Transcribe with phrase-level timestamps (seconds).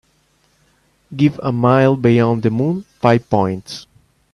[1.15, 3.85] Give A Mile Beyond the Moon five points